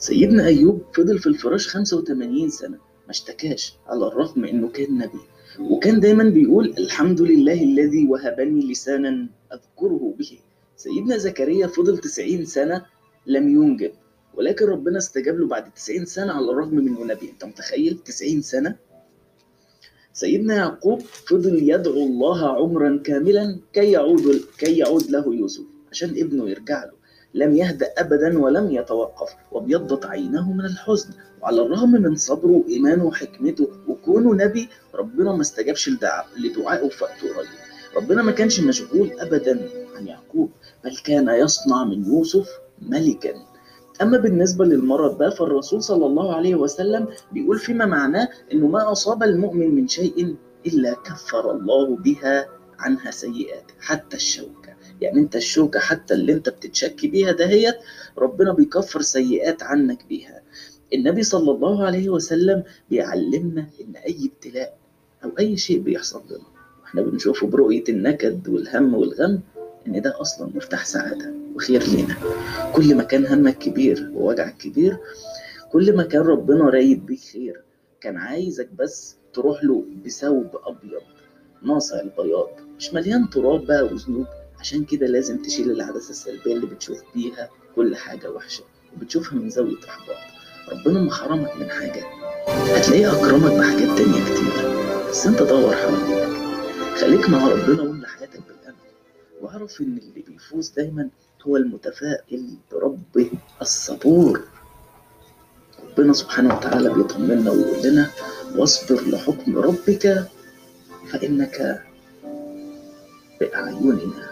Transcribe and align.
سيدنا 0.00 0.46
أيوب 0.46 0.82
فضل 0.94 1.18
في 1.18 1.26
الفراش 1.26 1.68
85 1.68 2.50
سنة 2.50 2.76
ما 2.76 3.10
اشتكاش 3.10 3.74
على 3.86 4.06
الرغم 4.06 4.44
إنه 4.44 4.68
كان 4.68 4.98
نبي. 4.98 5.20
وكان 5.60 6.00
دايما 6.00 6.24
بيقول 6.24 6.74
الحمد 6.78 7.20
لله 7.20 7.62
الذي 7.64 8.06
وهبني 8.06 8.72
لسانا 8.72 9.28
أذكره 9.52 10.14
به. 10.18 10.38
سيدنا 10.76 11.16
زكريا 11.16 11.66
فضل 11.66 11.98
90 11.98 12.44
سنة 12.44 12.86
لم 13.26 13.48
ينجب 13.48 13.92
ولكن 14.34 14.64
ربنا 14.66 14.98
استجاب 14.98 15.36
له 15.40 15.46
بعد 15.46 15.72
90 15.74 16.04
سنة 16.04 16.32
على 16.32 16.50
الرغم 16.50 16.74
من 16.74 16.88
انه 16.88 17.04
نبي. 17.04 17.30
أنت 17.30 17.44
متخيل 17.44 17.98
90 18.04 18.42
سنة؟ 18.42 18.76
سيدنا 20.12 20.54
يعقوب 20.54 21.00
فضل 21.00 21.70
يدعو 21.70 22.06
الله 22.06 22.48
عمرا 22.48 23.00
كاملا 23.04 23.60
كي 23.72 23.92
يعود 23.92 24.40
كي 24.58 24.78
يعود 24.78 25.10
له 25.10 25.34
يوسف 25.34 25.64
عشان 25.90 26.10
ابنه 26.10 26.50
يرجع 26.50 26.84
له. 26.84 26.99
لم 27.34 27.56
يهدأ 27.56 27.92
أبدا 27.98 28.38
ولم 28.38 28.70
يتوقف 28.70 29.28
وابيضت 29.52 30.06
عينه 30.06 30.52
من 30.52 30.64
الحزن 30.64 31.10
وعلى 31.42 31.62
الرغم 31.62 31.92
من 31.92 32.16
صبره 32.16 32.50
وإيمانه 32.50 33.04
وحكمته 33.04 33.68
وكونه 33.88 34.34
نبي 34.44 34.68
ربنا 34.94 35.32
ما 35.32 35.40
استجابش 35.40 35.88
لدعائه 36.38 36.88
في 36.88 37.04
وقت 37.04 37.20
قريب 37.20 37.48
ربنا 37.96 38.22
ما 38.22 38.32
كانش 38.32 38.60
مشغول 38.60 39.10
أبدا 39.20 39.68
عن 39.96 40.06
يعقوب 40.06 40.50
بل 40.84 40.96
كان 41.04 41.28
يصنع 41.28 41.84
من 41.84 42.04
يوسف 42.06 42.48
ملكا. 42.82 43.34
أما 44.02 44.18
بالنسبة 44.18 44.64
للمرض 44.64 45.18
ده 45.18 45.30
فالرسول 45.30 45.82
صلى 45.82 46.06
الله 46.06 46.34
عليه 46.34 46.54
وسلم 46.54 47.08
بيقول 47.32 47.58
فيما 47.58 47.86
معناه 47.86 48.28
إنه 48.52 48.66
ما 48.66 48.92
أصاب 48.92 49.22
المؤمن 49.22 49.74
من 49.74 49.88
شيء 49.88 50.36
إلا 50.66 50.92
كفر 51.04 51.50
الله 51.50 51.96
بها 51.96 52.48
عنها 52.80 53.10
سيئات 53.10 53.64
حتى 53.80 54.16
الشوكة. 54.16 54.70
يعني 55.00 55.20
أنت 55.20 55.36
الشوكة 55.36 55.80
حتى 55.80 56.14
اللي 56.14 56.32
أنت 56.32 56.48
بتتشكي 56.48 57.08
بيها 57.08 57.32
دهيت 57.32 57.74
ربنا 58.18 58.52
بيكفر 58.52 59.00
سيئات 59.02 59.62
عنك 59.62 60.04
بيها. 60.08 60.42
النبي 60.94 61.22
صلى 61.22 61.50
الله 61.50 61.84
عليه 61.86 62.08
وسلم 62.08 62.62
بيعلمنا 62.90 63.66
إن 63.80 63.96
أي 63.96 64.30
ابتلاء 64.34 64.76
أو 65.24 65.30
أي 65.38 65.56
شيء 65.56 65.78
بيحصل 65.78 66.22
لنا 66.30 66.44
وإحنا 66.82 67.02
بنشوفه 67.02 67.46
برؤية 67.46 67.84
النكد 67.88 68.48
والهم 68.48 68.94
والغم 68.94 69.40
إن 69.86 70.02
ده 70.02 70.20
أصلا 70.20 70.50
مفتاح 70.54 70.84
سعادة 70.86 71.34
وخير 71.54 71.82
لينا. 71.82 72.16
كل 72.74 72.94
ما 72.94 73.02
كان 73.02 73.26
همك 73.26 73.58
كبير 73.58 74.10
ووجعك 74.14 74.56
كبير 74.56 74.96
كل 75.72 75.96
ما 75.96 76.02
كان 76.02 76.20
ربنا 76.22 76.64
رايد 76.64 77.06
بيك 77.06 77.20
خير 77.32 77.62
كان 78.00 78.16
عايزك 78.16 78.68
بس 78.78 79.16
تروح 79.32 79.64
له 79.64 79.84
بثوب 80.04 80.46
أبيض. 80.66 81.02
ناصع 81.62 82.00
البياض. 82.00 82.48
مش 82.78 82.94
مليان 82.94 83.30
تراب 83.30 83.66
بقى 83.66 83.82
وذنوب؟ 83.82 84.26
عشان 84.60 84.84
كده 84.84 85.06
لازم 85.06 85.42
تشيل 85.42 85.70
العدسة 85.70 86.10
السلبية 86.10 86.54
اللي 86.54 86.66
بتشوف 86.66 86.98
بيها 87.14 87.48
كل 87.76 87.96
حاجة 87.96 88.30
وحشة 88.30 88.64
وبتشوفها 88.96 89.34
من 89.38 89.50
زاوية 89.50 89.76
إحباط 89.88 90.16
ربنا 90.72 91.00
ما 91.00 91.12
حرمك 91.14 91.56
من 91.56 91.70
حاجة. 91.70 92.04
هتلاقيه 92.48 93.12
أكرمك 93.12 93.52
بحاجات 93.52 93.98
تانية 93.98 94.24
كتير. 94.24 94.70
بس 95.10 95.26
أنت 95.26 95.42
دور 95.42 95.74
حواليك 95.76 96.28
خليك 97.00 97.28
مع 97.30 97.48
ربنا 97.48 97.82
واملى 97.82 98.06
حياتك 98.08 98.40
بالأمل. 98.48 98.76
واعرف 99.40 99.80
إن 99.80 99.98
اللي 99.98 100.22
بيفوز 100.28 100.68
دايما 100.70 101.08
هو 101.46 101.56
المتفائل 101.56 102.54
بربه 102.72 103.30
الصبور 103.62 104.40
ربنا 105.90 106.12
سبحانه 106.12 106.56
وتعالى 106.56 106.94
بيطمنا 106.94 107.50
ويقول 107.50 107.86
لنا 107.92 108.10
واصبر 108.56 109.00
لحكم 109.08 109.58
ربك 109.58 110.28
فإنك 111.12 111.82
بأعيننا. 113.40 114.29